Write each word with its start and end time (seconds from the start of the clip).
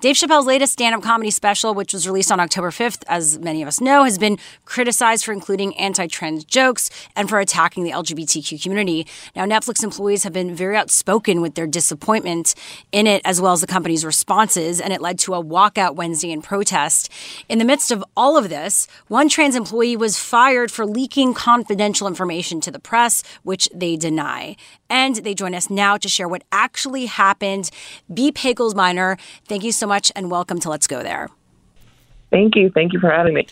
Dave 0.00 0.16
Chappelle's 0.16 0.46
latest 0.46 0.72
stand 0.72 0.94
up 0.94 1.02
comedy 1.02 1.30
special, 1.30 1.74
which 1.74 1.92
was 1.92 2.06
released 2.06 2.32
on 2.32 2.40
October 2.40 2.70
5th, 2.70 3.02
as 3.06 3.38
many 3.38 3.60
of 3.60 3.68
us 3.68 3.80
know, 3.80 4.04
has 4.04 4.16
been 4.16 4.38
criticized 4.64 5.24
for 5.24 5.32
including 5.32 5.76
anti 5.76 6.06
trans 6.06 6.44
jokes 6.44 6.90
and 7.14 7.28
for 7.28 7.38
attacking 7.38 7.84
the 7.84 7.90
LGBTQ 7.90 8.62
community. 8.62 9.06
Now, 9.36 9.44
Netflix 9.44 9.84
employees 9.84 10.24
have 10.24 10.32
been 10.32 10.54
very 10.54 10.76
outspoken 10.76 11.40
with 11.40 11.54
their 11.54 11.66
disappointment 11.66 12.54
in 12.92 13.06
it, 13.06 13.20
as 13.24 13.40
well 13.40 13.52
as 13.52 13.60
the 13.60 13.66
company's 13.66 14.04
responses, 14.04 14.80
and 14.80 14.92
it 14.92 15.00
led 15.00 15.18
to 15.20 15.34
a 15.34 15.44
walkout 15.44 15.96
Wednesday 15.96 16.30
in 16.30 16.40
protest. 16.40 17.10
In 17.48 17.58
the 17.58 17.64
midst 17.64 17.90
of 17.90 18.04
all 18.16 18.36
of 18.36 18.48
this, 18.48 18.88
one 19.08 19.28
trans 19.28 19.54
employee 19.54 19.96
was 19.96 20.18
fired 20.18 20.70
for 20.70 20.86
leaking 20.86 21.34
confidential 21.34 22.06
information 22.06 22.60
to 22.62 22.70
the 22.70 22.78
press, 22.78 23.22
which 23.42 23.68
they 23.74 23.96
deny. 23.96 24.56
And 24.90 25.16
they 25.16 25.32
join 25.32 25.54
us 25.54 25.70
now 25.70 25.96
to 25.96 26.08
share 26.08 26.28
what 26.28 26.42
actually 26.52 27.06
happened. 27.06 27.70
B 28.12 28.32
Pagels-Minor, 28.32 29.16
thank 29.46 29.64
you 29.64 29.72
so 29.72 29.86
much 29.86 30.12
and 30.14 30.30
welcome 30.30 30.60
to 30.60 30.68
Let's 30.68 30.86
Go 30.86 31.02
There. 31.02 31.30
Thank 32.30 32.56
you. 32.56 32.70
Thank 32.70 32.92
you 32.92 33.00
for 33.00 33.10
having 33.10 33.34
me. 33.34 33.46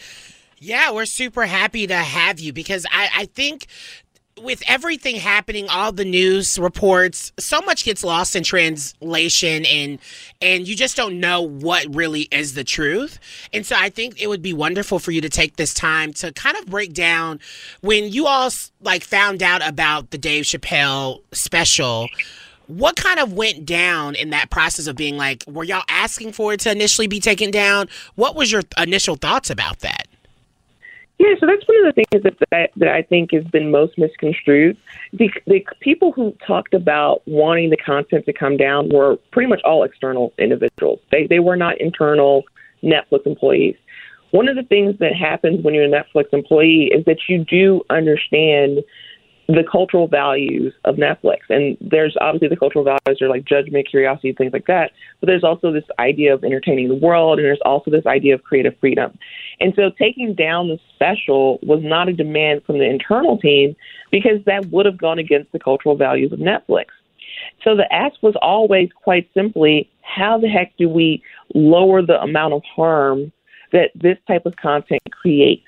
Yeah, 0.60 0.90
we're 0.90 1.06
super 1.06 1.46
happy 1.46 1.86
to 1.86 1.94
have 1.94 2.40
you 2.40 2.52
because 2.52 2.84
I, 2.90 3.08
I 3.14 3.24
think 3.26 3.66
with 4.42 4.62
everything 4.66 5.16
happening, 5.16 5.68
all 5.68 5.92
the 5.92 6.04
news 6.04 6.58
reports, 6.58 7.32
so 7.38 7.60
much 7.60 7.84
gets 7.84 8.02
lost 8.02 8.34
in 8.34 8.42
translation 8.42 9.64
and 9.66 9.98
and 10.40 10.66
you 10.66 10.76
just 10.76 10.96
don't 10.96 11.20
know 11.20 11.42
what 11.42 11.86
really 11.94 12.22
is 12.30 12.54
the 12.54 12.64
truth. 12.64 13.18
And 13.52 13.66
so 13.66 13.76
I 13.78 13.90
think 13.90 14.20
it 14.20 14.28
would 14.28 14.42
be 14.42 14.52
wonderful 14.52 14.98
for 14.98 15.10
you 15.10 15.20
to 15.20 15.28
take 15.28 15.56
this 15.56 15.74
time 15.74 16.12
to 16.14 16.32
kind 16.32 16.56
of 16.56 16.66
break 16.66 16.92
down 16.92 17.40
when 17.80 18.12
you 18.12 18.26
all 18.26 18.50
like 18.80 19.04
found 19.04 19.42
out 19.42 19.66
about 19.66 20.10
the 20.10 20.18
Dave 20.18 20.44
Chappelle 20.44 21.22
special. 21.32 22.08
What 22.66 22.96
kind 22.96 23.18
of 23.18 23.32
went 23.32 23.64
down 23.64 24.14
in 24.14 24.30
that 24.30 24.50
process 24.50 24.86
of 24.88 24.96
being 24.96 25.16
like, 25.16 25.42
were 25.46 25.64
y'all 25.64 25.84
asking 25.88 26.32
for 26.32 26.52
it 26.52 26.60
to 26.60 26.70
initially 26.70 27.06
be 27.06 27.18
taken 27.18 27.50
down? 27.50 27.88
What 28.14 28.36
was 28.36 28.52
your 28.52 28.62
initial 28.76 29.16
thoughts 29.16 29.48
about 29.48 29.78
that? 29.80 30.07
Yeah, 31.18 31.34
so 31.40 31.46
that's 31.46 31.66
one 31.66 31.84
of 31.84 31.94
the 31.94 32.04
things 32.04 32.22
that 32.22 32.38
that, 32.50 32.70
that 32.76 32.88
I 32.88 33.02
think 33.02 33.32
has 33.32 33.44
been 33.44 33.72
most 33.72 33.98
misconstrued. 33.98 34.76
The, 35.12 35.28
the 35.46 35.64
people 35.80 36.12
who 36.12 36.32
talked 36.46 36.74
about 36.74 37.22
wanting 37.26 37.70
the 37.70 37.76
content 37.76 38.24
to 38.26 38.32
come 38.32 38.56
down 38.56 38.88
were 38.88 39.16
pretty 39.32 39.48
much 39.48 39.60
all 39.64 39.82
external 39.82 40.32
individuals. 40.38 41.00
They 41.10 41.26
they 41.26 41.40
were 41.40 41.56
not 41.56 41.80
internal 41.80 42.44
Netflix 42.84 43.26
employees. 43.26 43.74
One 44.30 44.48
of 44.48 44.56
the 44.56 44.62
things 44.62 44.96
that 44.98 45.14
happens 45.14 45.64
when 45.64 45.74
you're 45.74 45.84
a 45.84 45.88
Netflix 45.88 46.32
employee 46.32 46.90
is 46.94 47.04
that 47.06 47.28
you 47.28 47.44
do 47.44 47.82
understand 47.90 48.84
the 49.48 49.64
cultural 49.70 50.06
values 50.06 50.74
of 50.84 50.96
Netflix. 50.96 51.38
And 51.48 51.78
there's 51.80 52.14
obviously 52.20 52.48
the 52.48 52.56
cultural 52.56 52.84
values 52.84 53.22
are 53.22 53.30
like 53.30 53.46
judgment, 53.46 53.88
curiosity, 53.88 54.34
things 54.34 54.52
like 54.52 54.66
that. 54.66 54.90
But 55.20 55.26
there's 55.26 55.42
also 55.42 55.72
this 55.72 55.84
idea 55.98 56.34
of 56.34 56.44
entertaining 56.44 56.88
the 56.88 56.94
world, 56.94 57.38
and 57.38 57.46
there's 57.46 57.60
also 57.64 57.90
this 57.90 58.04
idea 58.04 58.34
of 58.34 58.42
creative 58.42 58.74
freedom. 58.78 59.18
And 59.60 59.72
so 59.74 59.90
taking 59.98 60.34
down 60.34 60.68
the 60.68 60.78
special 60.94 61.58
was 61.62 61.80
not 61.82 62.08
a 62.08 62.12
demand 62.12 62.64
from 62.64 62.78
the 62.78 62.84
internal 62.84 63.38
team 63.38 63.74
because 64.12 64.44
that 64.44 64.66
would 64.66 64.84
have 64.84 64.98
gone 64.98 65.18
against 65.18 65.50
the 65.52 65.58
cultural 65.58 65.96
values 65.96 66.30
of 66.30 66.40
Netflix. 66.40 66.86
So 67.64 67.74
the 67.74 67.90
ask 67.90 68.22
was 68.22 68.34
always 68.42 68.90
quite 69.02 69.30
simply, 69.32 69.90
how 70.02 70.38
the 70.38 70.48
heck 70.48 70.76
do 70.76 70.90
we 70.90 71.22
lower 71.54 72.02
the 72.02 72.20
amount 72.20 72.52
of 72.52 72.62
harm 72.64 73.32
that 73.72 73.92
this 73.94 74.18
type 74.26 74.44
of 74.44 74.56
content 74.56 75.00
creates? 75.10 75.64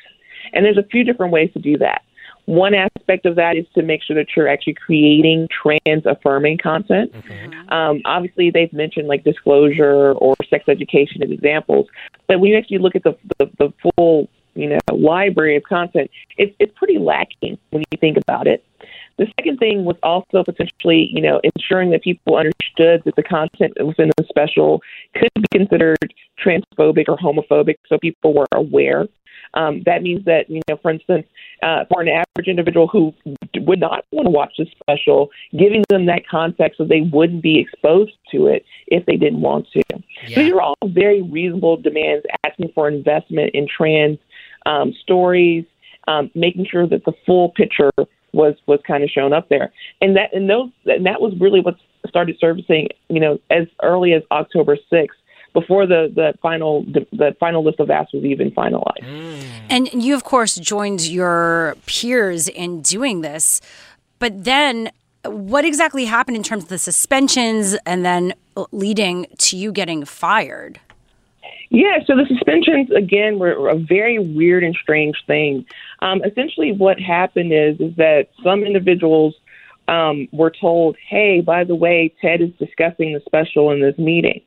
And 0.53 0.67
there's 0.67 0.79
a 0.79 0.87
few 0.91 1.03
different 1.03 1.33
ways 1.33 1.51
to 1.55 1.59
do 1.59 1.79
that. 1.79 2.03
One 2.47 2.75
aspect 2.75 3.27
of 3.27 3.37
that 3.37 3.57
is 3.57 3.67
to 3.75 3.83
make 3.83 4.03
sure 4.03 4.17
that 4.17 4.27
you're 4.35 4.49
actually 4.49 4.75
creating 4.75 5.49
trans 5.51 6.05
affirming 6.05 6.59
content. 6.59 7.13
Mm-hmm. 7.13 7.73
Um, 7.73 8.03
obviously, 8.05 8.51
they've 8.51 8.73
mentioned 8.73 9.09
like 9.09 9.25
disclosure 9.25 10.13
or 10.13 10.35
sex 10.49 10.65
education 10.69 11.23
as 11.23 11.31
examples, 11.31 11.87
but 12.27 12.41
when 12.41 12.51
you 12.51 12.59
actually 12.59 12.79
look 12.79 12.97
at 12.97 13.05
the, 13.05 13.17
the, 13.39 13.51
the 13.59 13.73
full 13.97 14.29
you 14.55 14.69
know 14.69 14.79
library 14.93 15.57
of 15.57 15.63
content, 15.65 16.11
it's 16.39 16.55
it's 16.59 16.73
pretty 16.77 16.99
lacking 16.99 17.59
when 17.71 17.83
you 17.91 17.99
think 17.99 18.17
about 18.17 18.47
it. 18.47 18.65
The 19.21 19.27
second 19.39 19.59
thing 19.59 19.85
was 19.85 19.97
also 20.03 20.43
potentially, 20.43 21.11
you 21.13 21.21
know, 21.21 21.43
ensuring 21.45 21.91
that 21.91 22.03
people 22.03 22.37
understood 22.37 23.03
that 23.05 23.17
the 23.17 23.23
content 23.23 23.75
within 23.85 24.11
the 24.17 24.25
special 24.25 24.81
could 25.15 25.29
be 25.35 25.47
considered 25.53 26.15
transphobic 26.43 27.05
or 27.07 27.19
homophobic, 27.19 27.75
so 27.87 27.99
people 27.99 28.33
were 28.33 28.47
aware. 28.55 29.07
Um, 29.55 29.83
that 29.87 30.03
means 30.03 30.25
that, 30.27 30.49
you 30.49 30.61
know, 30.69 30.77
for 30.77 30.91
instance, 30.91 31.27
uh, 31.63 31.85
for 31.91 32.03
an 32.03 32.09
average 32.09 32.47
individual 32.47 32.87
who 32.87 33.13
would 33.57 33.81
not 33.81 34.05
want 34.13 34.27
to 34.27 34.31
watch 34.31 34.53
the 34.59 34.67
special, 34.81 35.31
giving 35.59 35.85
them 35.89 36.07
that 36.07 36.27
context 36.29 36.79
so 36.79 36.85
they 36.85 37.01
wouldn't 37.01 37.43
be 37.43 37.59
exposed 37.59 38.13
to 38.33 38.47
it 38.47 38.65
if 38.87 39.05
they 39.07 39.17
didn't 39.17 39.41
want 39.41 39.67
to. 39.73 39.83
Yeah. 40.27 40.43
These 40.43 40.53
are 40.53 40.61
all 40.61 40.77
very 40.85 41.23
reasonable 41.23 41.77
demands 41.77 42.25
asking 42.47 42.73
for 42.75 42.89
investment 42.89 43.51
in 43.55 43.67
trans 43.67 44.19
um, 44.67 44.93
stories, 45.03 45.65
um, 46.07 46.31
making 46.35 46.67
sure 46.71 46.87
that 46.87 47.05
the 47.05 47.13
full 47.27 47.51
picture 47.51 47.91
was 48.33 48.55
was 48.67 48.79
kind 48.87 49.03
of 49.03 49.11
shown 49.11 49.33
up 49.33 49.49
there, 49.49 49.73
and 50.01 50.17
that 50.17 50.33
and 50.33 50.49
those 50.49 50.71
and 50.87 51.07
that 51.07 51.21
was 51.21 51.35
really 51.41 51.61
what 51.61 51.75
started 52.07 52.37
surfacing, 52.39 52.89
you 53.09 53.21
know, 53.21 53.39
as 53.51 53.67
early 53.83 54.13
as 54.13 54.23
October 54.31 54.77
sixth 54.89 55.19
before 55.53 55.87
the 55.87 56.13
the 56.15 56.35
final 56.41 56.83
the, 56.85 57.07
the 57.13 57.37
final 57.41 57.65
list 57.65 57.81
of 57.81 57.91
asks 57.91 58.13
was 58.13 58.25
even 58.25 58.51
finalized. 58.51 59.03
Mm. 59.03 59.43
And 59.69 60.03
you, 60.05 60.15
of 60.15 60.25
course, 60.25 60.57
joined 60.57 61.07
your 61.07 61.77
peers 61.87 62.49
in 62.49 62.83
doing 62.83 63.21
this, 63.21 63.61
but 64.19 64.45
then 64.45 64.91
what 65.25 65.65
exactly 65.65 66.07
happened 66.07 66.37
in 66.37 66.43
terms 66.43 66.65
of 66.65 66.69
the 66.69 66.79
suspensions 66.79 67.77
and 67.87 68.05
then 68.05 68.35
leading 68.73 69.27
to 69.39 69.57
you 69.57 69.73
getting 69.73 70.05
fired? 70.05 70.81
Yeah, 71.69 71.99
so 72.05 72.17
the 72.17 72.27
suspensions 72.27 72.91
again 72.91 73.39
were 73.39 73.69
a 73.69 73.77
very 73.77 74.19
weird 74.19 74.65
and 74.65 74.75
strange 74.75 75.17
thing. 75.27 75.65
Um, 76.01 76.23
essentially, 76.25 76.73
what 76.73 76.99
happened 76.99 77.53
is 77.53 77.81
is 77.81 77.95
that 77.97 78.29
some 78.43 78.65
individuals 78.65 79.37
um, 79.87 80.27
were 80.33 80.51
told, 80.51 80.97
"Hey, 81.09 81.41
by 81.41 81.63
the 81.63 81.77
way, 81.77 82.13
Ted 82.21 82.41
is 82.41 82.51
discussing 82.59 83.13
the 83.13 83.21
special 83.25 83.71
in 83.71 83.81
this 83.81 83.97
meeting," 83.99 84.41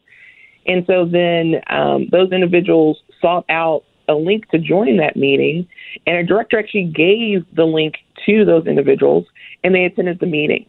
And 0.66 0.86
so 0.88 1.06
then 1.06 1.62
um, 1.68 2.08
those 2.12 2.32
individuals 2.32 3.00
sought 3.22 3.46
out 3.50 3.84
a 4.08 4.14
link 4.14 4.50
to 4.50 4.60
join 4.60 4.98
that 4.98 5.16
meeting, 5.16 5.68
and 6.06 6.18
a 6.18 6.24
director 6.24 6.60
actually 6.60 6.86
gave 6.86 7.46
the 7.56 7.66
link 7.66 7.96
to 8.26 8.46
those 8.46 8.68
individuals, 8.68 9.26
and 9.64 9.74
they 9.74 9.86
attended 9.86 10.20
the 10.20 10.26
meeting. 10.26 10.66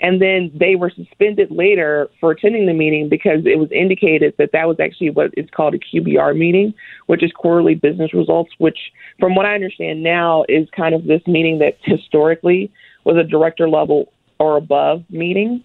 And 0.00 0.22
then 0.22 0.52
they 0.54 0.76
were 0.76 0.90
suspended 0.90 1.50
later 1.50 2.08
for 2.20 2.30
attending 2.30 2.66
the 2.66 2.72
meeting 2.72 3.08
because 3.08 3.40
it 3.44 3.58
was 3.58 3.68
indicated 3.72 4.34
that 4.38 4.52
that 4.52 4.68
was 4.68 4.78
actually 4.78 5.10
what 5.10 5.32
is 5.36 5.48
called 5.50 5.74
a 5.74 5.78
QBR 5.78 6.36
meeting, 6.38 6.72
which 7.06 7.24
is 7.24 7.32
quarterly 7.32 7.74
business 7.74 8.14
results, 8.14 8.52
which, 8.58 8.78
from 9.18 9.34
what 9.34 9.44
I 9.44 9.54
understand 9.54 10.04
now, 10.04 10.44
is 10.48 10.68
kind 10.76 10.94
of 10.94 11.04
this 11.04 11.22
meeting 11.26 11.58
that 11.58 11.78
historically 11.82 12.70
was 13.04 13.16
a 13.16 13.24
director 13.24 13.68
level 13.68 14.12
or 14.38 14.56
above 14.56 15.02
meeting. 15.10 15.64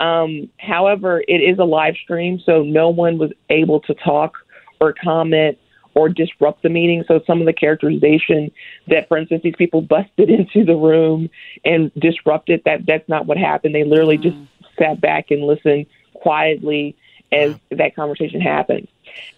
Um, 0.00 0.48
however, 0.58 1.22
it 1.28 1.40
is 1.42 1.58
a 1.58 1.64
live 1.64 1.94
stream, 2.02 2.40
so 2.44 2.62
no 2.62 2.88
one 2.88 3.18
was 3.18 3.30
able 3.50 3.80
to 3.80 3.94
talk 3.94 4.34
or 4.80 4.94
comment 4.94 5.58
or 5.94 6.08
disrupt 6.08 6.62
the 6.62 6.68
meeting. 6.68 7.04
So 7.06 7.20
some 7.26 7.40
of 7.40 7.46
the 7.46 7.52
characterization 7.52 8.50
that, 8.88 9.08
for 9.08 9.18
instance, 9.18 9.42
these 9.42 9.56
people 9.56 9.82
busted 9.82 10.30
into 10.30 10.64
the 10.64 10.76
room 10.76 11.28
and 11.64 11.92
disrupted 11.94 12.62
that 12.64 12.86
that's 12.86 13.08
not 13.08 13.26
what 13.26 13.36
happened. 13.36 13.74
They 13.74 13.84
literally 13.84 14.18
mm. 14.18 14.22
just 14.22 14.36
sat 14.78 15.00
back 15.00 15.30
and 15.30 15.42
listened 15.42 15.86
quietly 16.14 16.96
as 17.32 17.54
that 17.70 17.94
conversation 17.94 18.40
happened. 18.40 18.88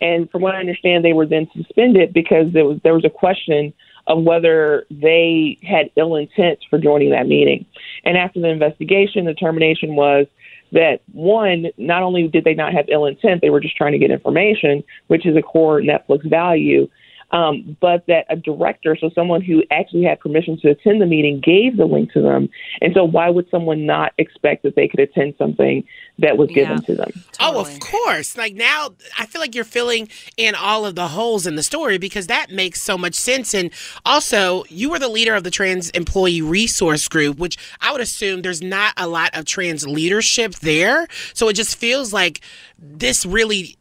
And 0.00 0.30
from 0.30 0.42
what 0.42 0.54
I 0.54 0.60
understand, 0.60 1.04
they 1.04 1.12
were 1.12 1.26
then 1.26 1.48
suspended 1.54 2.12
because 2.12 2.52
there 2.52 2.64
was 2.64 2.78
there 2.82 2.94
was 2.94 3.04
a 3.04 3.10
question 3.10 3.72
of 4.06 4.22
whether 4.22 4.84
they 4.90 5.58
had 5.62 5.90
ill 5.96 6.16
intent 6.16 6.58
for 6.68 6.78
joining 6.78 7.10
that 7.10 7.26
meeting. 7.26 7.64
And 8.04 8.16
after 8.16 8.40
the 8.40 8.48
investigation, 8.48 9.24
the 9.24 9.34
termination 9.34 9.94
was 9.94 10.26
that 10.72 11.00
one, 11.12 11.66
not 11.76 12.02
only 12.02 12.28
did 12.28 12.44
they 12.44 12.54
not 12.54 12.72
have 12.72 12.86
ill 12.88 13.06
intent, 13.06 13.40
they 13.40 13.50
were 13.50 13.60
just 13.60 13.76
trying 13.76 13.92
to 13.92 13.98
get 13.98 14.10
information, 14.10 14.82
which 15.06 15.26
is 15.26 15.36
a 15.36 15.42
core 15.42 15.80
Netflix 15.80 16.28
value 16.28 16.88
um, 17.32 17.76
but 17.80 18.06
that 18.08 18.26
a 18.28 18.36
director, 18.36 18.96
so 19.00 19.10
someone 19.14 19.40
who 19.40 19.62
actually 19.70 20.04
had 20.04 20.20
permission 20.20 20.58
to 20.60 20.70
attend 20.70 21.00
the 21.00 21.06
meeting, 21.06 21.40
gave 21.40 21.78
the 21.78 21.86
link 21.86 22.12
to 22.12 22.20
them. 22.20 22.50
And 22.82 22.92
so, 22.94 23.04
why 23.04 23.30
would 23.30 23.48
someone 23.50 23.86
not 23.86 24.12
expect 24.18 24.62
that 24.64 24.76
they 24.76 24.86
could 24.86 25.00
attend 25.00 25.34
something 25.38 25.84
that 26.18 26.36
was 26.36 26.50
given 26.50 26.78
yeah, 26.78 26.86
to 26.86 26.94
them? 26.94 27.12
Totally. 27.32 27.56
Oh, 27.56 27.60
of 27.60 27.80
course. 27.80 28.36
Like 28.36 28.54
now, 28.54 28.90
I 29.18 29.24
feel 29.24 29.40
like 29.40 29.54
you're 29.54 29.64
filling 29.64 30.08
in 30.36 30.54
all 30.54 30.84
of 30.84 30.94
the 30.94 31.08
holes 31.08 31.46
in 31.46 31.56
the 31.56 31.62
story 31.62 31.96
because 31.96 32.26
that 32.26 32.50
makes 32.50 32.82
so 32.82 32.98
much 32.98 33.14
sense. 33.14 33.54
And 33.54 33.70
also, 34.04 34.64
you 34.68 34.90
were 34.90 34.98
the 34.98 35.08
leader 35.08 35.34
of 35.34 35.42
the 35.42 35.50
Trans 35.50 35.88
Employee 35.90 36.42
Resource 36.42 37.08
Group, 37.08 37.38
which 37.38 37.56
I 37.80 37.92
would 37.92 38.02
assume 38.02 38.42
there's 38.42 38.62
not 38.62 38.92
a 38.98 39.08
lot 39.08 39.30
of 39.32 39.46
trans 39.46 39.86
leadership 39.86 40.56
there. 40.56 41.08
So 41.32 41.48
it 41.48 41.54
just 41.54 41.76
feels 41.76 42.12
like 42.12 42.40
this 42.78 43.24
really 43.24 43.78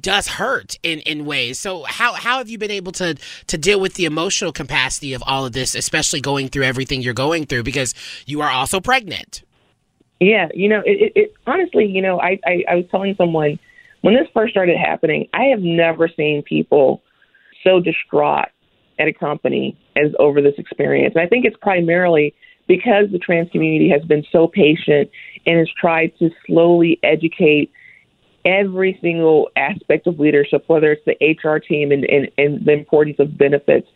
does 0.00 0.26
hurt 0.26 0.78
in, 0.82 1.00
in 1.00 1.24
ways. 1.24 1.58
So 1.58 1.82
how 1.84 2.12
how 2.12 2.38
have 2.38 2.48
you 2.48 2.58
been 2.58 2.70
able 2.70 2.92
to 2.92 3.16
to 3.46 3.58
deal 3.58 3.80
with 3.80 3.94
the 3.94 4.04
emotional 4.04 4.52
capacity 4.52 5.12
of 5.14 5.22
all 5.26 5.46
of 5.46 5.52
this, 5.52 5.74
especially 5.74 6.20
going 6.20 6.48
through 6.48 6.64
everything 6.64 7.02
you're 7.02 7.14
going 7.14 7.46
through 7.46 7.62
because 7.62 7.94
you 8.26 8.40
are 8.40 8.50
also 8.50 8.80
pregnant? 8.80 9.42
Yeah, 10.20 10.48
you 10.54 10.68
know, 10.68 10.82
it, 10.86 11.12
it, 11.16 11.34
honestly, 11.46 11.84
you 11.84 12.00
know, 12.00 12.20
I, 12.20 12.38
I 12.46 12.64
I 12.68 12.74
was 12.76 12.84
telling 12.90 13.14
someone 13.16 13.58
when 14.02 14.14
this 14.14 14.28
first 14.34 14.52
started 14.52 14.76
happening, 14.76 15.28
I 15.32 15.44
have 15.46 15.60
never 15.60 16.08
seen 16.08 16.42
people 16.42 17.02
so 17.64 17.80
distraught 17.80 18.48
at 18.98 19.08
a 19.08 19.12
company 19.12 19.76
as 19.96 20.12
over 20.18 20.40
this 20.42 20.54
experience. 20.58 21.14
And 21.14 21.24
I 21.24 21.28
think 21.28 21.44
it's 21.44 21.56
primarily 21.60 22.34
because 22.68 23.10
the 23.10 23.18
trans 23.18 23.50
community 23.50 23.88
has 23.90 24.02
been 24.02 24.24
so 24.30 24.46
patient 24.46 25.10
and 25.46 25.58
has 25.58 25.68
tried 25.80 26.12
to 26.18 26.30
slowly 26.46 26.98
educate 27.02 27.72
every 28.44 28.98
single 29.00 29.50
aspect 29.56 30.06
of 30.06 30.18
leadership, 30.18 30.64
whether 30.66 30.92
it's 30.92 31.04
the 31.04 31.16
HR 31.42 31.58
team 31.58 31.92
and, 31.92 32.04
and, 32.04 32.30
and 32.38 32.64
the 32.64 32.72
importance 32.72 33.16
of 33.18 33.36
benefits, 33.36 33.88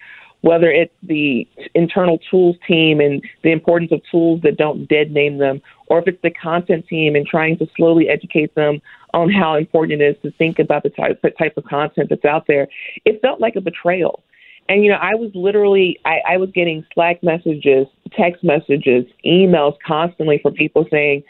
whether 0.42 0.70
it's 0.70 0.94
the 1.02 1.46
internal 1.74 2.18
tools 2.30 2.56
team 2.66 3.00
and 3.00 3.22
the 3.42 3.50
importance 3.50 3.90
of 3.92 4.00
tools 4.10 4.40
that 4.42 4.56
don't 4.56 4.86
dead 4.88 5.10
name 5.10 5.38
them, 5.38 5.60
or 5.88 5.98
if 5.98 6.06
it's 6.06 6.22
the 6.22 6.30
content 6.30 6.86
team 6.86 7.16
and 7.16 7.26
trying 7.26 7.58
to 7.58 7.66
slowly 7.76 8.08
educate 8.08 8.54
them 8.54 8.80
on 9.14 9.30
how 9.30 9.54
important 9.56 10.00
it 10.00 10.04
is 10.04 10.22
to 10.22 10.30
think 10.38 10.58
about 10.58 10.82
the 10.82 10.90
type, 10.90 11.20
the 11.22 11.30
type 11.30 11.56
of 11.56 11.64
content 11.64 12.08
that's 12.10 12.24
out 12.24 12.46
there, 12.46 12.68
it 13.04 13.20
felt 13.22 13.40
like 13.40 13.56
a 13.56 13.60
betrayal. 13.60 14.22
And 14.68 14.84
you 14.84 14.90
know, 14.90 14.98
I 15.00 15.14
was 15.14 15.30
literally 15.34 15.98
I, 16.04 16.18
I 16.28 16.36
was 16.38 16.50
getting 16.50 16.84
Slack 16.92 17.22
messages, 17.22 17.86
text 18.12 18.42
messages, 18.42 19.04
emails 19.24 19.76
constantly 19.86 20.38
from 20.42 20.54
people 20.54 20.86
saying, 20.90 21.22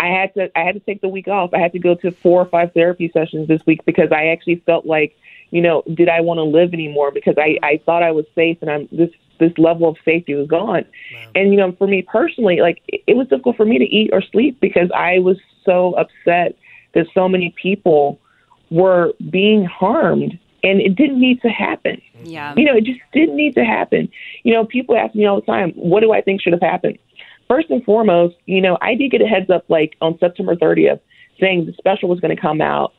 I 0.00 0.06
had 0.06 0.34
to 0.34 0.58
I 0.58 0.64
had 0.64 0.74
to 0.74 0.80
take 0.80 1.02
the 1.02 1.08
week 1.08 1.28
off. 1.28 1.52
I 1.52 1.58
had 1.58 1.72
to 1.72 1.78
go 1.78 1.94
to 1.96 2.10
four 2.10 2.40
or 2.40 2.46
five 2.46 2.72
therapy 2.72 3.10
sessions 3.12 3.48
this 3.48 3.64
week 3.66 3.84
because 3.84 4.10
I 4.12 4.28
actually 4.28 4.62
felt 4.66 4.86
like, 4.86 5.16
you 5.50 5.60
know, 5.60 5.82
did 5.92 6.08
I 6.08 6.20
want 6.22 6.38
to 6.38 6.44
live 6.44 6.72
anymore? 6.72 7.10
Because 7.10 7.34
I 7.36 7.58
I 7.62 7.80
thought 7.84 8.02
I 8.02 8.12
was 8.12 8.24
safe 8.34 8.58
and 8.62 8.70
I'm 8.70 8.88
this 8.90 9.10
this 9.38 9.52
level 9.58 9.88
of 9.88 9.96
safety 10.04 10.34
was 10.34 10.48
gone. 10.48 10.84
Wow. 11.12 11.30
And 11.34 11.50
you 11.50 11.58
know, 11.58 11.72
for 11.72 11.86
me 11.86 12.02
personally, 12.02 12.60
like 12.60 12.82
it, 12.88 13.02
it 13.06 13.16
was 13.16 13.28
difficult 13.28 13.56
for 13.56 13.66
me 13.66 13.78
to 13.78 13.84
eat 13.84 14.10
or 14.12 14.22
sleep 14.22 14.58
because 14.60 14.90
I 14.94 15.18
was 15.18 15.38
so 15.64 15.92
upset 15.94 16.56
that 16.94 17.06
so 17.14 17.28
many 17.28 17.54
people 17.60 18.18
were 18.70 19.12
being 19.30 19.64
harmed 19.64 20.38
and 20.62 20.80
it 20.80 20.94
didn't 20.96 21.20
need 21.20 21.42
to 21.42 21.48
happen. 21.48 22.00
Yeah. 22.22 22.54
You 22.56 22.64
know, 22.64 22.76
it 22.76 22.84
just 22.84 23.00
didn't 23.12 23.36
need 23.36 23.54
to 23.54 23.64
happen. 23.64 24.08
You 24.44 24.54
know, 24.54 24.64
people 24.64 24.96
ask 24.96 25.14
me 25.14 25.26
all 25.26 25.40
the 25.40 25.46
time, 25.46 25.72
what 25.72 26.00
do 26.00 26.12
I 26.12 26.20
think 26.20 26.42
should 26.42 26.52
have 26.52 26.62
happened? 26.62 26.98
First 27.50 27.68
and 27.68 27.82
foremost, 27.84 28.36
you 28.46 28.60
know, 28.60 28.78
I 28.80 28.94
did 28.94 29.10
get 29.10 29.20
a 29.20 29.26
heads 29.26 29.50
up 29.50 29.64
like 29.68 29.96
on 30.00 30.16
September 30.20 30.54
30th 30.54 31.00
saying 31.40 31.66
the 31.66 31.72
special 31.72 32.08
was 32.08 32.20
going 32.20 32.34
to 32.34 32.40
come 32.40 32.60
out. 32.60 32.92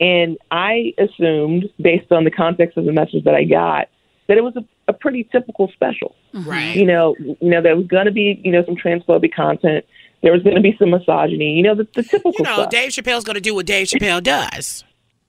And 0.00 0.38
I 0.50 0.94
assumed, 0.96 1.66
based 1.78 2.10
on 2.10 2.24
the 2.24 2.30
context 2.30 2.78
of 2.78 2.86
the 2.86 2.92
message 2.92 3.24
that 3.24 3.34
I 3.34 3.44
got, 3.44 3.88
that 4.28 4.38
it 4.38 4.42
was 4.42 4.56
a, 4.56 4.64
a 4.86 4.94
pretty 4.94 5.28
typical 5.30 5.70
special. 5.74 6.14
Mm-hmm. 6.32 6.48
Right. 6.48 6.76
You 6.76 6.86
know, 6.86 7.16
you 7.18 7.50
know, 7.50 7.60
there 7.60 7.76
was 7.76 7.86
going 7.86 8.06
to 8.06 8.12
be, 8.12 8.40
you 8.42 8.50
know, 8.50 8.64
some 8.64 8.76
transphobic 8.76 9.34
content. 9.34 9.84
There 10.22 10.32
was 10.32 10.42
going 10.42 10.56
to 10.56 10.62
be 10.62 10.74
some 10.78 10.90
misogyny. 10.90 11.52
You 11.52 11.64
know, 11.64 11.74
the, 11.74 11.86
the 11.94 12.02
typical 12.02 12.32
You 12.38 12.44
know, 12.44 12.54
stuff. 12.54 12.70
Dave 12.70 12.90
Chappelle's 12.92 13.24
going 13.24 13.34
to 13.34 13.42
do 13.42 13.54
what 13.54 13.66
Dave 13.66 13.88
Chappelle 13.88 14.22
does. 14.22 14.84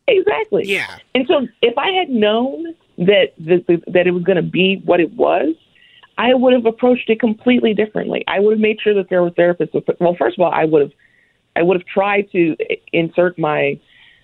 Exactly. 0.08 0.64
Yeah. 0.66 1.00
And 1.14 1.26
so, 1.28 1.48
if 1.62 1.78
I 1.78 1.92
had 1.92 2.10
known 2.10 2.76
that 2.98 3.34
that, 3.40 3.84
that 3.88 4.08
it 4.08 4.12
was 4.12 4.24
going 4.24 4.38
to 4.38 4.42
be 4.42 4.82
what 4.86 5.00
it 5.00 5.14
was, 5.14 5.56
I 6.20 6.34
would 6.34 6.52
have 6.54 6.66
approached 6.66 7.10
it 7.10 7.20
completely 7.20 7.74
differently. 7.74 8.26
I 8.28 8.40
would 8.40 8.52
have 8.52 8.60
made 8.60 8.80
sure 8.82 8.94
that 8.94 9.10
there 9.10 9.24
were 9.24 9.32
therapists. 9.32 9.72
Well, 10.00 10.16
first 10.20 10.38
of 10.38 10.44
all, 10.44 10.52
I 10.52 10.66
would 10.66 10.82
have, 10.82 10.92
I 11.56 11.64
would 11.64 11.80
have 11.80 11.88
tried 11.88 12.30
to 12.34 12.58
insert 12.92 13.40
my 13.40 13.80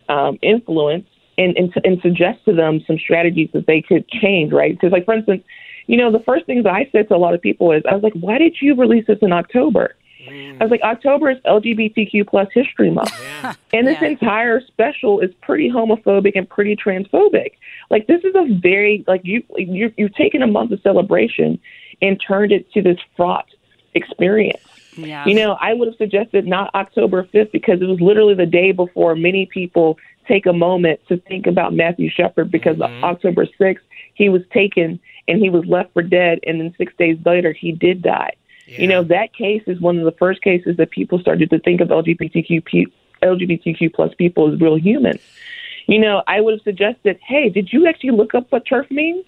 um, 0.09 0.37
influence 0.41 1.07
and, 1.37 1.55
and 1.55 1.73
and 1.85 2.01
suggest 2.01 2.43
to 2.45 2.53
them 2.53 2.81
some 2.85 2.97
strategies 2.99 3.49
that 3.53 3.65
they 3.65 3.81
could 3.81 4.07
change. 4.09 4.51
Right? 4.51 4.73
Because, 4.73 4.91
like 4.91 5.05
for 5.05 5.13
instance, 5.13 5.43
you 5.87 5.95
know, 5.95 6.11
the 6.11 6.23
first 6.25 6.45
things 6.45 6.65
I 6.65 6.89
said 6.91 7.07
to 7.07 7.15
a 7.15 7.17
lot 7.17 7.33
of 7.33 7.41
people 7.41 7.71
is, 7.71 7.81
I 7.89 7.93
was 7.93 8.03
like, 8.03 8.13
why 8.13 8.39
did 8.39 8.57
you 8.61 8.75
release 8.75 9.07
this 9.07 9.19
in 9.21 9.31
October? 9.31 9.95
Mm. 10.27 10.59
I 10.59 10.65
was 10.65 10.71
like, 10.71 10.81
October 10.81 11.31
is 11.31 11.37
LGBTQ 11.45 12.27
plus 12.27 12.49
History 12.53 12.91
Month, 12.91 13.13
yeah. 13.21 13.53
and 13.71 13.87
this 13.87 13.99
yeah. 14.01 14.09
entire 14.09 14.59
special 14.59 15.21
is 15.21 15.29
pretty 15.41 15.69
homophobic 15.69 16.33
and 16.35 16.49
pretty 16.49 16.75
transphobic. 16.75 17.51
Like, 17.89 18.07
this 18.07 18.21
is 18.25 18.35
a 18.35 18.59
very 18.59 19.05
like 19.07 19.21
you 19.23 19.43
you 19.55 19.93
you've 19.95 20.15
taken 20.15 20.41
a 20.41 20.47
month 20.47 20.71
of 20.71 20.81
celebration 20.81 21.57
and 22.01 22.21
turned 22.21 22.51
it 22.51 22.71
to 22.73 22.81
this 22.81 22.97
fraught 23.15 23.47
experience. 23.93 24.61
Yeah. 24.97 25.25
You 25.25 25.35
know, 25.35 25.57
I 25.59 25.73
would 25.73 25.87
have 25.87 25.97
suggested 25.97 26.47
not 26.47 26.73
October 26.73 27.23
5th 27.33 27.51
because 27.51 27.81
it 27.81 27.85
was 27.85 27.99
literally 27.99 28.33
the 28.33 28.45
day 28.45 28.71
before 28.71 29.15
many 29.15 29.45
people 29.45 29.97
take 30.27 30.45
a 30.45 30.53
moment 30.53 30.99
to 31.07 31.17
think 31.17 31.47
about 31.47 31.73
Matthew 31.73 32.09
Shepard 32.09 32.51
because 32.51 32.77
mm-hmm. 32.77 33.03
October 33.03 33.45
6th, 33.59 33.79
he 34.13 34.29
was 34.29 34.41
taken 34.51 34.99
and 35.27 35.39
he 35.39 35.49
was 35.49 35.65
left 35.65 35.93
for 35.93 36.01
dead. 36.01 36.39
And 36.45 36.59
then 36.59 36.73
six 36.77 36.93
days 36.97 37.17
later, 37.25 37.51
he 37.51 37.71
did 37.71 38.01
die. 38.01 38.33
Yeah. 38.67 38.81
You 38.81 38.87
know, 38.87 39.03
that 39.03 39.33
case 39.33 39.63
is 39.67 39.79
one 39.79 39.97
of 39.97 40.05
the 40.05 40.11
first 40.13 40.41
cases 40.41 40.77
that 40.77 40.91
people 40.91 41.19
started 41.19 41.49
to 41.51 41.59
think 41.59 41.81
of 41.81 41.89
LGBTQ, 41.89 42.85
LGBTQ 43.21 43.93
plus 43.93 44.13
people 44.15 44.51
as 44.51 44.59
real 44.59 44.77
humans. 44.77 45.21
You 45.87 45.99
know, 45.99 46.23
I 46.27 46.41
would 46.41 46.55
have 46.55 46.63
suggested, 46.63 47.19
hey, 47.23 47.49
did 47.49 47.71
you 47.71 47.87
actually 47.87 48.11
look 48.11 48.33
up 48.33 48.51
what 48.51 48.65
TERF 48.65 48.89
means? 48.89 49.25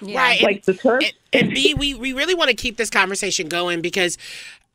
Yeah. 0.00 0.18
Right. 0.18 0.42
Like 0.42 0.56
and, 0.56 0.64
the 0.64 0.74
TERF. 0.74 1.04
And, 1.04 1.12
and 1.32 1.50
B, 1.50 1.74
we, 1.74 1.94
we 1.94 2.12
really 2.12 2.34
want 2.34 2.50
to 2.50 2.56
keep 2.56 2.76
this 2.76 2.90
conversation 2.90 3.48
going 3.48 3.82
because 3.82 4.18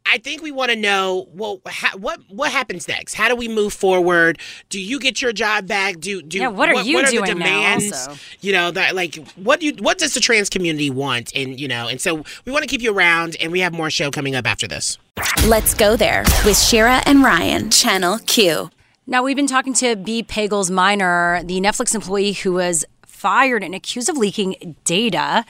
I 0.05 0.17
think 0.17 0.41
we 0.41 0.51
want 0.51 0.69
to 0.71 0.75
know 0.75 1.27
well 1.33 1.61
what 1.97 2.19
what 2.29 2.51
happens 2.51 2.87
next. 2.87 3.13
How 3.13 3.29
do 3.29 3.35
we 3.35 3.47
move 3.47 3.73
forward? 3.73 4.39
Do 4.69 4.79
you 4.79 4.99
get 4.99 5.21
your 5.21 5.31
job 5.31 5.67
back? 5.67 5.99
Do 5.99 6.21
do 6.21 6.39
yeah? 6.39 6.47
What 6.47 6.69
are 6.69 6.75
what, 6.75 6.85
you 6.85 6.97
what 6.97 7.07
are 7.07 7.11
doing 7.11 7.23
the 7.23 7.33
demands? 7.33 7.89
now? 7.89 7.97
Also? 8.09 8.21
You 8.41 8.53
know 8.53 8.71
that 8.71 8.95
like 8.95 9.15
what 9.35 9.59
do 9.59 9.67
you, 9.67 9.73
what 9.79 9.97
does 9.97 10.13
the 10.13 10.19
trans 10.19 10.49
community 10.49 10.89
want? 10.89 11.33
And 11.35 11.59
you 11.59 11.67
know, 11.67 11.87
and 11.87 12.01
so 12.01 12.23
we 12.45 12.51
want 12.51 12.63
to 12.63 12.67
keep 12.67 12.81
you 12.81 12.93
around, 12.95 13.37
and 13.39 13.51
we 13.51 13.61
have 13.61 13.73
more 13.73 13.89
show 13.89 14.11
coming 14.11 14.35
up 14.35 14.45
after 14.45 14.67
this. 14.67 14.97
Let's 15.45 15.73
go 15.73 15.95
there 15.95 16.23
with 16.45 16.57
Shira 16.57 17.01
and 17.05 17.23
Ryan, 17.23 17.69
Channel 17.69 18.19
Q. 18.25 18.69
Now 19.05 19.23
we've 19.23 19.35
been 19.35 19.47
talking 19.47 19.73
to 19.75 19.95
B. 19.95 20.23
Pagels 20.23 20.71
Minor, 20.71 21.43
the 21.43 21.59
Netflix 21.59 21.93
employee 21.93 22.33
who 22.33 22.53
was 22.53 22.85
fired 23.23 23.63
and 23.63 23.73
accused 23.73 24.09
of 24.09 24.17
leaking 24.17 24.75
data 24.83 25.45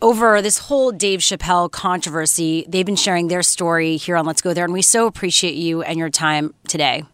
over 0.00 0.40
this 0.40 0.56
whole 0.56 0.90
Dave 0.90 1.20
Chappelle 1.20 1.70
controversy. 1.70 2.64
They've 2.66 2.86
been 2.86 2.96
sharing 2.96 3.28
their 3.28 3.42
story 3.42 3.98
here 3.98 4.16
on 4.16 4.24
Let's 4.24 4.40
Go 4.40 4.54
There, 4.54 4.64
and 4.64 4.72
we 4.72 4.80
so 4.80 5.06
appreciate 5.06 5.54
you 5.54 5.82
and 5.82 5.98
your 5.98 6.08
time 6.08 6.54
today. 6.66 7.04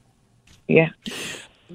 Yeah. 0.68 0.90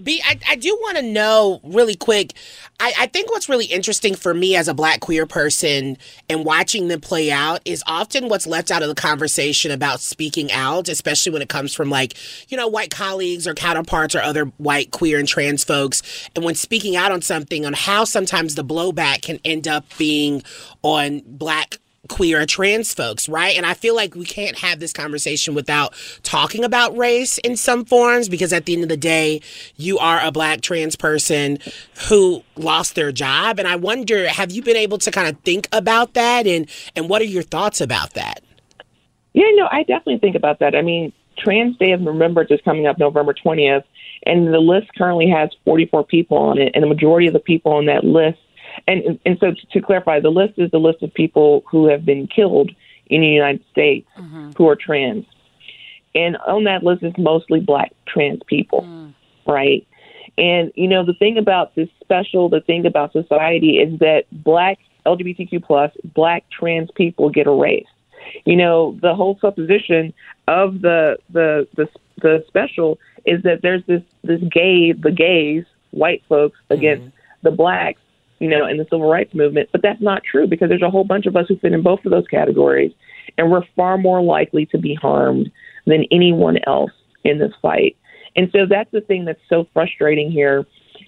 B, 0.02 0.22
I, 0.26 0.40
I 0.50 0.56
do 0.56 0.78
want 0.82 0.98
to 0.98 1.04
know 1.04 1.60
really 1.64 1.96
quick. 1.96 2.34
I, 2.80 2.94
I 3.00 3.08
think 3.08 3.30
what's 3.30 3.50
really 3.50 3.66
interesting 3.66 4.16
for 4.16 4.34
me 4.34 4.56
as 4.56 4.68
a 4.68 4.74
black 4.74 5.02
queer 5.02 5.26
person 5.26 5.98
and 6.30 6.46
watching 6.46 6.88
them 6.88 7.02
play 7.02 7.32
out 7.32 7.62
is 7.66 7.84
often 7.86 8.30
what's 8.30 8.48
left 8.48 8.72
out 8.72 8.82
of 8.82 8.90
the 8.90 8.96
conversation 8.96 9.72
about 9.72 10.00
speaking 10.00 10.52
out, 10.52 10.88
especially 10.88 11.32
when 11.32 11.42
it 11.42 11.50
comes 11.50 11.74
from 11.74 11.90
like, 11.90 12.14
you 12.50 12.58
know, 12.58 12.68
white 12.68 12.92
colleagues 12.92 13.48
or 13.48 13.54
counterparts 13.54 14.16
or 14.16 14.22
other 14.22 14.46
white 14.58 14.92
queer 14.92 15.20
and 15.20 15.28
trans 15.28 15.64
folks. 15.64 16.30
And 16.36 16.46
when 16.46 16.56
speaking 16.56 16.96
out 16.96 17.12
on 17.12 17.22
something, 17.22 17.66
on 17.66 17.74
how 17.74 18.04
sometimes 18.04 18.56
the 18.56 18.64
blowback 18.64 19.22
can 19.24 19.40
end 19.44 19.68
up 19.68 19.86
being 19.98 20.44
on 20.84 21.22
black 21.26 21.78
queer 22.10 22.42
or 22.42 22.46
trans 22.46 22.94
folks, 22.94 23.30
right? 23.30 23.56
And 23.56 23.66
I 23.66 23.74
feel 23.74 23.96
like 23.96 24.16
we 24.16 24.26
can't 24.26 24.58
have 24.60 24.80
this 24.80 24.92
conversation 24.92 25.54
without 25.54 25.94
talking 26.24 26.64
about 26.64 26.96
race 26.98 27.38
in 27.40 27.56
some 27.56 27.86
forms 27.86 28.28
because 28.28 28.52
at 28.52 28.66
the 28.66 28.74
end 28.74 28.84
of 28.84 28.90
the 28.90 28.98
day, 28.98 29.42
you 29.76 30.00
are 30.00 30.20
a 30.20 30.32
black 30.32 30.62
trans 30.62 30.96
person 30.96 31.60
who 32.10 32.44
lost 32.56 32.96
their 32.96 33.12
job. 33.12 33.60
And 33.60 33.68
I 33.68 33.76
wonder, 33.76 34.28
have 34.28 34.52
you 34.52 34.64
been 34.64 34.78
able 34.78 34.98
to 35.00 35.12
kind 35.12 35.28
of 35.28 35.40
think 35.42 35.68
about 35.72 36.14
that 36.16 36.48
and 36.48 36.68
and 36.96 37.10
what 37.10 37.22
are 37.22 37.26
your 37.26 37.44
thoughts 37.44 37.82
about 37.82 38.14
that? 38.14 38.42
Yeah, 39.34 39.50
no, 39.54 39.68
I 39.72 39.84
definitely 39.84 40.20
think 40.20 40.36
about 40.36 40.60
that. 40.60 40.76
I 40.76 40.82
mean, 40.82 41.14
Trans 41.38 41.78
Day 41.78 41.92
of 41.92 42.02
Remembrance 42.02 42.52
is 42.52 42.60
coming 42.66 42.86
up 42.88 43.00
November 43.00 43.34
20th, 43.34 43.84
and 44.26 44.54
the 44.54 44.60
list 44.60 44.88
currently 44.98 45.30
has 45.30 45.50
44 45.64 46.06
people 46.06 46.38
on 46.38 46.58
it, 46.58 46.72
and 46.74 46.84
the 46.84 46.88
majority 46.88 47.28
of 47.28 47.34
the 47.34 47.40
people 47.40 47.72
on 47.72 47.86
that 47.86 48.04
list 48.04 48.40
and 48.88 49.20
and 49.26 49.38
so 49.40 49.54
to 49.72 49.82
clarify, 49.82 50.20
the 50.20 50.30
list 50.30 50.54
is 50.58 50.72
the 50.72 50.80
list 50.80 51.02
of 51.04 51.14
people 51.14 51.64
who 51.70 51.88
have 51.88 52.06
been 52.06 52.28
killed 52.28 52.72
in 53.08 53.22
the 53.22 53.28
United 53.28 53.64
States 53.72 54.08
mm-hmm. 54.18 54.52
who 54.58 54.68
are 54.68 54.76
trans, 54.76 55.26
and 56.16 56.38
on 56.48 56.64
that 56.66 56.84
list 56.84 57.04
is 57.04 57.14
mostly 57.18 57.60
black 57.60 57.92
trans 58.08 58.42
people, 58.48 58.82
mm. 58.82 59.14
right? 59.46 59.86
And 60.38 60.72
you 60.76 60.88
know 60.88 61.06
the 61.06 61.14
thing 61.14 61.38
about 61.38 61.76
this 61.76 61.90
special, 62.02 62.50
the 62.50 62.62
thing 62.62 62.86
about 62.86 63.12
society 63.12 63.78
is 63.78 64.00
that 64.00 64.26
black 64.32 64.80
LGBTQ 65.06 65.64
plus 65.64 65.92
black 66.04 66.46
trans 66.50 66.90
people 66.92 67.30
get 67.30 67.48
erased. 67.48 67.90
You 68.46 68.56
know 68.56 68.98
the 69.02 69.14
whole 69.14 69.38
supposition 69.42 70.14
of 70.48 70.82
the 70.82 71.18
the 71.32 71.68
the 71.76 71.90
the 72.22 72.44
special 72.48 73.00
is 73.26 73.44
that 73.44 73.62
there's 73.62 73.84
this 73.86 74.04
this 74.24 74.42
gay 74.42 74.94
the 74.94 75.12
gays 75.12 75.66
white 75.92 76.24
folks 76.30 76.58
against 76.70 77.04
mm-hmm. 77.04 77.48
the 77.48 77.52
blacks 77.52 78.01
you 78.42 78.50
know, 78.50 78.66
in 78.66 78.78
the 78.78 78.86
civil 78.86 79.10
rights 79.10 79.34
movement. 79.36 79.70
But 79.72 79.84
that's 79.84 80.02
not 80.02 80.24
true 80.24 80.48
because 80.48 80.70
there's 80.70 80.82
a 80.82 80.90
whole 80.90 81.04
bunch 81.04 81.28
of 81.28 81.36
us 81.36 81.46
who 81.48 81.58
fit 81.58 81.74
in 81.74 81.84
both 81.84 82.04
of 82.04 82.12
those 82.12 82.28
categories, 82.28 82.92
and 83.38 83.52
we're 83.52 83.64
far 83.76 83.98
more 83.98 84.22
likely 84.22 84.66
to 84.68 84.80
be 84.80 84.96
harmed 84.96 85.52
than 85.86 86.06
anyone 86.12 86.58
else 86.66 86.92
in 87.24 87.38
this 87.38 87.54
fight. 87.62 87.96
And 88.36 88.50
so 88.52 88.66
that's 88.66 88.90
the 88.92 89.02
thing 89.02 89.26
that's 89.26 89.40
so 89.48 89.68
frustrating 89.74 90.32
here. 90.32 90.66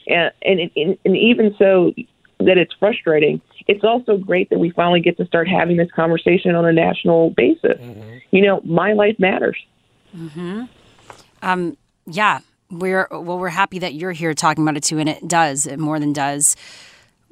And, 0.07 0.31
and, 0.43 0.59
and, 0.75 0.97
and 1.05 1.17
even 1.17 1.55
so 1.57 1.93
that 2.39 2.57
it's 2.57 2.73
frustrating, 2.79 3.41
it's 3.67 3.83
also 3.83 4.17
great 4.17 4.49
that 4.49 4.59
we 4.59 4.69
finally 4.69 4.99
get 4.99 5.17
to 5.17 5.25
start 5.25 5.47
having 5.47 5.77
this 5.77 5.89
conversation 5.91 6.53
on 6.53 6.65
a 6.65 6.73
national 6.73 7.31
basis. 7.31 7.79
Mm-hmm. 7.79 8.17
You 8.31 8.41
know, 8.43 8.61
my 8.63 8.93
life 8.93 9.15
matters. 9.17 9.57
Mm-hmm. 10.15 10.65
Um, 11.41 11.77
yeah, 12.05 12.41
we're 12.69 13.07
well. 13.09 13.39
We're 13.39 13.49
happy 13.49 13.79
that 13.79 13.93
you're 13.93 14.11
here 14.11 14.33
talking 14.33 14.63
about 14.63 14.77
it 14.77 14.83
too, 14.83 14.99
and 14.99 15.09
it 15.09 15.27
does. 15.27 15.65
It 15.65 15.79
more 15.79 15.99
than 15.99 16.13
does. 16.13 16.55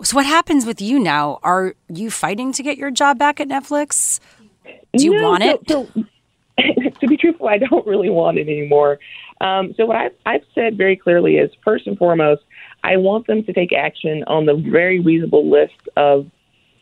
So 0.04 0.16
what 0.16 0.26
happens 0.26 0.66
with 0.66 0.82
you 0.82 1.00
now? 1.00 1.40
Are 1.44 1.76
you 1.88 2.10
fighting 2.10 2.52
to 2.54 2.64
get 2.64 2.78
your 2.78 2.92
job 2.92 3.20
back 3.20 3.40
at 3.40 3.48
Netflix? 3.48 4.20
Do 4.96 5.06
you 5.06 5.16
no, 5.16 5.30
want 5.30 5.44
it? 5.44 5.62
So, 5.68 5.88
so, 5.96 6.04
to 7.02 7.08
be 7.08 7.18
truthful, 7.18 7.48
I 7.48 7.58
don't 7.58 7.86
really 7.86 8.10
want 8.10 8.38
it 8.38 8.48
anymore. 8.48 9.00
Um, 9.40 9.74
so 9.76 9.86
what 9.86 9.98
I've, 9.98 10.16
I've 10.26 10.44
said 10.54 10.78
very 10.78 10.96
clearly 10.96 11.38
is, 11.38 11.52
first 11.64 11.88
and 11.88 11.98
foremost, 11.98 12.44
I 12.84 12.98
want 12.98 13.28
them 13.28 13.44
to 13.44 13.54
take 13.54 13.74
action 13.74 14.24
on 14.26 14.46
the 14.46 14.56
very 14.56 15.00
reasonable 15.00 15.50
list 15.50 15.88
of 15.96 16.30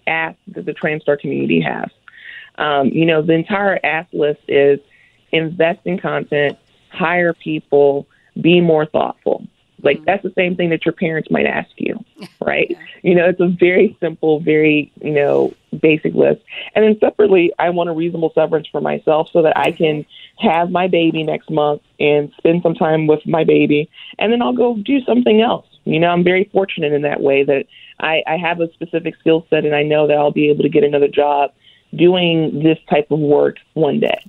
asks 0.07 0.39
that 0.47 0.65
the 0.65 0.73
Transtar 0.73 1.19
community 1.19 1.61
has. 1.61 1.89
Um, 2.57 2.87
you 2.87 3.05
know, 3.05 3.21
the 3.21 3.33
entire 3.33 3.79
ask 3.83 4.11
list 4.13 4.41
is 4.47 4.79
invest 5.31 5.79
in 5.85 5.99
content, 5.99 6.57
hire 6.89 7.33
people, 7.33 8.07
be 8.39 8.61
more 8.61 8.85
thoughtful. 8.85 9.45
Like 9.83 9.97
mm-hmm. 9.97 10.05
that's 10.05 10.23
the 10.23 10.33
same 10.35 10.55
thing 10.55 10.69
that 10.69 10.85
your 10.85 10.93
parents 10.93 11.29
might 11.31 11.45
ask 11.45 11.69
you, 11.77 12.03
right? 12.41 12.67
yeah. 12.69 12.77
You 13.01 13.15
know, 13.15 13.25
it's 13.29 13.39
a 13.39 13.47
very 13.47 13.97
simple, 13.99 14.39
very, 14.39 14.91
you 15.01 15.11
know, 15.11 15.53
basic 15.79 16.13
list. 16.13 16.41
And 16.75 16.83
then 16.83 16.99
separately, 16.99 17.53
I 17.59 17.69
want 17.69 17.89
a 17.89 17.93
reasonable 17.93 18.31
severance 18.33 18.67
for 18.67 18.81
myself 18.81 19.29
so 19.31 19.41
that 19.43 19.57
I 19.57 19.71
can 19.71 20.05
have 20.39 20.71
my 20.71 20.87
baby 20.87 21.23
next 21.23 21.49
month 21.49 21.81
and 21.99 22.31
spend 22.37 22.63
some 22.63 22.75
time 22.75 23.07
with 23.07 23.25
my 23.25 23.43
baby. 23.43 23.89
And 24.17 24.31
then 24.31 24.41
I'll 24.41 24.53
go 24.53 24.75
do 24.77 25.01
something 25.01 25.41
else. 25.41 25.65
You 25.85 25.99
know, 25.99 26.09
I'm 26.09 26.23
very 26.23 26.49
fortunate 26.51 26.93
in 26.93 27.03
that 27.03 27.21
way 27.21 27.43
that 27.43 27.65
I, 27.99 28.23
I 28.27 28.37
have 28.37 28.61
a 28.61 28.71
specific 28.73 29.15
skill 29.19 29.45
set 29.49 29.65
and 29.65 29.75
I 29.75 29.83
know 29.83 30.07
that 30.07 30.17
I'll 30.17 30.31
be 30.31 30.49
able 30.49 30.63
to 30.63 30.69
get 30.69 30.83
another 30.83 31.07
job 31.07 31.51
doing 31.93 32.63
this 32.63 32.77
type 32.89 33.11
of 33.11 33.19
work 33.19 33.57
one 33.73 33.99
day. 33.99 34.23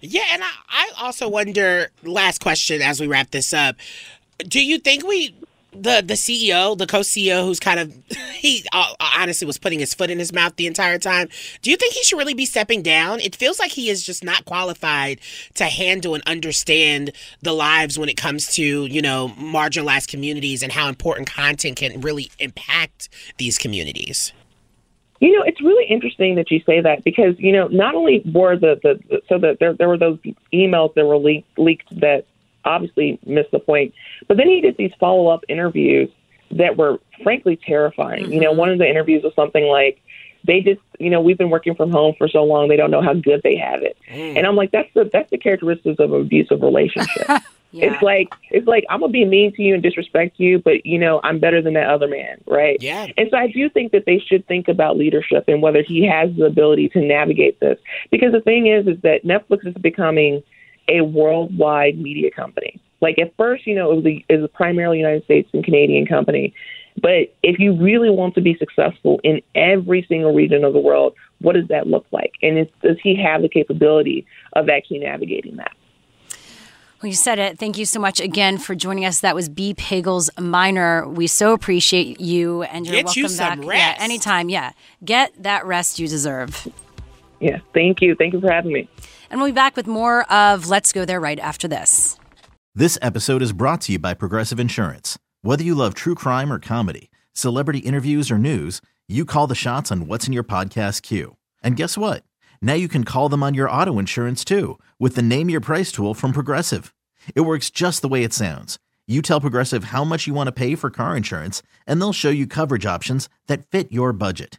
Yeah, 0.00 0.22
and 0.32 0.42
I, 0.42 0.50
I 0.68 0.90
also 1.00 1.28
wonder, 1.28 1.90
last 2.04 2.40
question 2.40 2.82
as 2.82 3.00
we 3.00 3.06
wrap 3.06 3.30
this 3.30 3.52
up 3.52 3.76
do 4.46 4.64
you 4.64 4.78
think 4.78 5.06
we 5.06 5.34
the 5.72 6.02
the 6.04 6.14
CEO, 6.14 6.76
the 6.76 6.86
co-CEO, 6.86 7.44
who's 7.44 7.60
kind 7.60 7.80
of 7.80 7.94
he 8.34 8.64
uh, 8.72 8.94
honestly 9.16 9.46
was 9.46 9.58
putting 9.58 9.78
his 9.78 9.94
foot 9.94 10.10
in 10.10 10.18
his 10.18 10.32
mouth 10.32 10.56
the 10.56 10.66
entire 10.66 10.98
time. 10.98 11.28
Do 11.62 11.70
you 11.70 11.76
think 11.76 11.94
he 11.94 12.02
should 12.02 12.18
really 12.18 12.34
be 12.34 12.46
stepping 12.46 12.82
down? 12.82 13.20
It 13.20 13.36
feels 13.36 13.58
like 13.58 13.72
he 13.72 13.90
is 13.90 14.02
just 14.02 14.24
not 14.24 14.44
qualified 14.44 15.20
to 15.54 15.64
handle 15.64 16.14
and 16.14 16.22
understand 16.26 17.12
the 17.42 17.52
lives 17.52 17.98
when 17.98 18.08
it 18.08 18.16
comes 18.16 18.54
to 18.54 18.86
you 18.86 19.02
know 19.02 19.28
marginalized 19.38 20.08
communities 20.08 20.62
and 20.62 20.72
how 20.72 20.88
important 20.88 21.28
content 21.28 21.76
can 21.76 22.00
really 22.00 22.30
impact 22.38 23.08
these 23.36 23.58
communities. 23.58 24.32
You 25.20 25.36
know, 25.36 25.42
it's 25.42 25.60
really 25.60 25.84
interesting 25.86 26.36
that 26.36 26.48
you 26.52 26.60
say 26.64 26.80
that 26.80 27.02
because 27.02 27.34
you 27.38 27.52
know 27.52 27.66
not 27.68 27.94
only 27.94 28.22
were 28.24 28.56
the 28.56 28.78
the 28.82 29.20
so 29.28 29.38
that 29.38 29.58
there 29.58 29.74
there 29.74 29.88
were 29.88 29.98
those 29.98 30.18
emails 30.52 30.94
that 30.94 31.04
were 31.04 31.18
leaked 31.18 31.58
leaked 31.58 32.00
that 32.00 32.24
obviously 32.68 33.18
missed 33.26 33.50
the 33.50 33.58
point. 33.58 33.94
But 34.26 34.36
then 34.36 34.48
he 34.48 34.60
did 34.60 34.76
these 34.76 34.92
follow 35.00 35.28
up 35.28 35.44
interviews 35.48 36.10
that 36.52 36.76
were 36.76 36.98
frankly 37.22 37.56
terrifying. 37.56 38.24
Mm-hmm. 38.24 38.32
You 38.32 38.40
know, 38.40 38.50
mm-hmm. 38.50 38.58
one 38.58 38.68
of 38.70 38.78
the 38.78 38.88
interviews 38.88 39.22
was 39.22 39.34
something 39.34 39.64
like, 39.64 40.00
they 40.44 40.60
just, 40.60 40.80
you 40.98 41.10
know, 41.10 41.20
we've 41.20 41.38
been 41.38 41.50
working 41.50 41.74
from 41.74 41.90
home 41.90 42.14
for 42.16 42.28
so 42.28 42.44
long, 42.44 42.68
they 42.68 42.76
don't 42.76 42.90
know 42.90 43.02
how 43.02 43.12
good 43.12 43.42
they 43.42 43.56
have 43.56 43.82
it. 43.82 43.96
Mm. 44.10 44.38
And 44.38 44.46
I'm 44.46 44.56
like, 44.56 44.70
that's 44.70 44.88
the 44.94 45.10
that's 45.12 45.30
the 45.30 45.38
characteristics 45.38 45.98
of 45.98 46.12
an 46.12 46.20
abusive 46.20 46.62
relationship. 46.62 47.26
yeah. 47.72 47.92
It's 47.92 48.02
like 48.02 48.28
it's 48.50 48.66
like 48.66 48.84
I'm 48.88 49.00
gonna 49.00 49.12
be 49.12 49.24
mean 49.24 49.52
to 49.56 49.62
you 49.62 49.74
and 49.74 49.82
disrespect 49.82 50.38
you, 50.38 50.58
but 50.60 50.86
you 50.86 50.98
know 50.98 51.20
I'm 51.24 51.38
better 51.38 51.60
than 51.60 51.74
that 51.74 51.90
other 51.90 52.08
man, 52.08 52.40
right? 52.46 52.78
Yeah. 52.80 53.08
And 53.16 53.28
so 53.30 53.36
I 53.36 53.48
do 53.48 53.68
think 53.68 53.92
that 53.92 54.04
they 54.06 54.18
should 54.18 54.46
think 54.46 54.68
about 54.68 54.96
leadership 54.96 55.44
and 55.48 55.60
whether 55.60 55.82
he 55.82 56.06
has 56.06 56.34
the 56.36 56.44
ability 56.44 56.88
to 56.90 57.00
navigate 57.00 57.58
this. 57.60 57.78
Because 58.10 58.32
the 58.32 58.40
thing 58.40 58.68
is, 58.68 58.86
is 58.86 59.00
that 59.02 59.24
Netflix 59.24 59.66
is 59.66 59.74
becoming 59.74 60.42
a 60.88 61.02
worldwide 61.02 61.98
media 61.98 62.30
company. 62.30 62.80
Like 63.00 63.18
at 63.18 63.34
first, 63.36 63.66
you 63.66 63.74
know, 63.74 63.92
it 63.92 63.96
was 63.96 64.06
a, 64.06 64.24
it 64.28 64.36
was 64.36 64.44
a 64.44 64.48
primarily 64.48 64.98
United 64.98 65.24
States 65.24 65.48
and 65.52 65.64
Canadian 65.64 66.06
company. 66.06 66.54
But 67.00 67.34
if 67.42 67.60
you 67.60 67.80
really 67.80 68.10
want 68.10 68.34
to 68.34 68.40
be 68.40 68.56
successful 68.58 69.20
in 69.22 69.40
every 69.54 70.04
single 70.08 70.34
region 70.34 70.64
of 70.64 70.72
the 70.72 70.80
world, 70.80 71.14
what 71.40 71.54
does 71.54 71.68
that 71.68 71.86
look 71.86 72.06
like? 72.10 72.32
And 72.42 72.58
is, 72.58 72.66
does 72.82 72.96
he 73.02 73.14
have 73.22 73.42
the 73.42 73.48
capability 73.48 74.26
of 74.54 74.68
actually 74.68 74.98
navigating 74.98 75.56
that? 75.56 75.72
Well, 77.00 77.08
you 77.08 77.14
said 77.14 77.38
it. 77.38 77.60
Thank 77.60 77.78
you 77.78 77.84
so 77.84 78.00
much 78.00 78.18
again 78.18 78.58
for 78.58 78.74
joining 78.74 79.04
us. 79.04 79.20
That 79.20 79.36
was 79.36 79.48
B. 79.48 79.72
Pagels 79.72 80.30
Minor. 80.36 81.06
We 81.08 81.28
so 81.28 81.52
appreciate 81.52 82.20
you, 82.20 82.64
and 82.64 82.84
you're 82.84 82.96
Get 82.96 83.04
welcome 83.04 83.22
you 83.22 83.36
back. 83.36 83.58
Rest. 83.60 83.68
Yeah, 83.70 84.04
anytime. 84.04 84.48
Yeah, 84.48 84.72
get 85.04 85.40
that 85.44 85.64
rest 85.64 86.00
you 86.00 86.08
deserve. 86.08 86.66
Yeah, 87.40 87.58
thank 87.72 88.00
you. 88.00 88.14
Thank 88.14 88.32
you 88.34 88.40
for 88.40 88.50
having 88.50 88.72
me. 88.72 88.88
And 89.30 89.40
we'll 89.40 89.50
be 89.50 89.54
back 89.54 89.76
with 89.76 89.86
more 89.86 90.30
of 90.32 90.68
Let's 90.68 90.92
Go 90.92 91.04
There 91.04 91.20
right 91.20 91.38
after 91.38 91.68
this. 91.68 92.18
This 92.74 92.98
episode 93.02 93.42
is 93.42 93.52
brought 93.52 93.80
to 93.82 93.92
you 93.92 93.98
by 93.98 94.14
Progressive 94.14 94.60
Insurance. 94.60 95.18
Whether 95.42 95.64
you 95.64 95.74
love 95.74 95.94
true 95.94 96.14
crime 96.14 96.52
or 96.52 96.58
comedy, 96.58 97.10
celebrity 97.32 97.80
interviews 97.80 98.30
or 98.30 98.38
news, 98.38 98.80
you 99.08 99.24
call 99.24 99.46
the 99.46 99.54
shots 99.54 99.90
on 99.90 100.06
what's 100.06 100.26
in 100.26 100.32
your 100.32 100.44
podcast 100.44 101.02
queue. 101.02 101.36
And 101.62 101.76
guess 101.76 101.98
what? 101.98 102.24
Now 102.60 102.74
you 102.74 102.88
can 102.88 103.04
call 103.04 103.28
them 103.28 103.42
on 103.42 103.54
your 103.54 103.70
auto 103.70 103.98
insurance 103.98 104.44
too 104.44 104.78
with 104.98 105.14
the 105.14 105.22
Name 105.22 105.50
Your 105.50 105.60
Price 105.60 105.90
tool 105.90 106.14
from 106.14 106.32
Progressive. 106.32 106.94
It 107.34 107.42
works 107.42 107.70
just 107.70 108.02
the 108.02 108.08
way 108.08 108.22
it 108.24 108.32
sounds. 108.32 108.78
You 109.06 109.22
tell 109.22 109.40
Progressive 109.40 109.84
how 109.84 110.04
much 110.04 110.26
you 110.26 110.34
want 110.34 110.46
to 110.48 110.52
pay 110.52 110.74
for 110.74 110.90
car 110.90 111.16
insurance, 111.16 111.62
and 111.86 112.00
they'll 112.00 112.12
show 112.12 112.30
you 112.30 112.46
coverage 112.46 112.84
options 112.84 113.28
that 113.46 113.64
fit 113.70 113.90
your 113.90 114.12
budget. 114.12 114.58